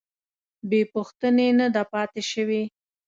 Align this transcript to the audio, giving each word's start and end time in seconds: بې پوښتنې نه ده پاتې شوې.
بې 0.69 0.81
پوښتنې 0.93 1.47
نه 1.59 1.67
ده 1.73 1.83
پاتې 1.91 2.21
شوې. 2.31 2.63